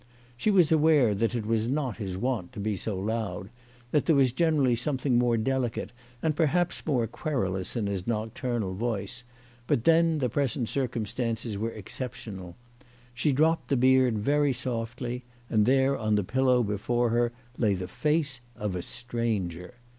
She 0.35 0.49
was 0.49 0.71
aware 0.71 1.13
that 1.13 1.35
it 1.35 1.45
was 1.45 1.67
not 1.67 1.97
his 1.97 2.17
wont 2.17 2.53
to 2.53 2.59
be 2.59 2.75
so 2.75 2.97
loud 2.97 3.51
that 3.91 4.07
there 4.07 4.15
was 4.15 4.31
generally 4.33 4.75
some 4.75 4.97
thing 4.97 5.19
more 5.19 5.37
delicate 5.37 5.91
and 6.23 6.35
perhaps 6.35 6.83
more 6.87 7.05
querulous 7.05 7.75
in 7.75 7.85
his 7.85 8.07
nocturnal 8.07 8.73
voice, 8.73 9.21
but 9.67 9.83
then 9.83 10.17
the 10.17 10.27
present 10.27 10.69
circumstances 10.69 11.55
were 11.55 11.69
exceptional. 11.69 12.55
She 13.13 13.31
dropped 13.31 13.67
the 13.69 13.77
beard 13.77 14.17
very 14.17 14.53
softly 14.53 15.23
and 15.51 15.67
there 15.67 15.95
on 15.95 16.15
the 16.15 16.23
pillow 16.23 16.63
before 16.63 17.11
her 17.11 17.31
lay 17.59 17.75
the 17.75 17.87
face 17.87 18.41
of 18.55 18.73
a 18.75 18.81
stranger. 18.81 19.75